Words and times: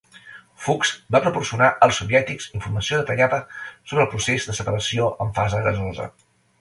Fuchs 0.67 0.93
va 1.15 1.19
proporcionar 1.25 1.67
als 1.87 1.99
soviètics 2.01 2.47
informació 2.61 3.01
detallada 3.01 3.39
sobre 3.59 4.03
el 4.05 4.09
procés 4.15 4.49
de 4.49 4.57
separació 4.61 5.11
en 5.27 5.35
fase 5.41 5.61
gasosa. 5.69 6.09